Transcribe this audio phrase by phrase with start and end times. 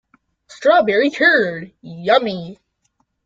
[0.47, 2.57] Strawberry curd, yummy!